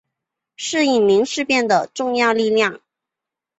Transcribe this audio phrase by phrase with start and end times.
[0.55, 2.81] 是伊宁事变的重要力量。